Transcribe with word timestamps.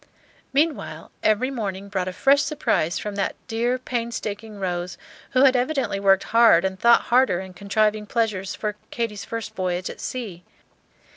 Meanwhile, 0.51 1.11
every 1.21 1.51
morning 1.51 1.87
brought 1.87 2.07
a 2.07 2.11
fresh 2.13 2.41
surprise 2.41 2.97
from 2.97 3.13
that 3.17 3.35
dear, 3.47 3.77
painstaking 3.77 4.57
Rose, 4.57 4.97
who 5.33 5.43
had 5.43 5.55
evidently 5.55 5.99
worked 5.99 6.23
hard 6.33 6.65
and 6.65 6.79
thought 6.79 7.01
harder 7.13 7.39
in 7.39 7.53
contriving 7.53 8.07
pleasures 8.07 8.55
for 8.55 8.77
Katy's 8.89 9.25
first 9.25 9.53
voyage 9.53 9.91
at 9.91 10.01
sea. 10.01 10.43